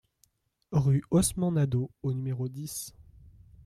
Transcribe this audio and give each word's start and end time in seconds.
Rue 0.71 1.03
Osman 1.11 1.51
Nadeau 1.51 1.91
au 2.01 2.11
numéro 2.11 2.47
dix 2.49 2.95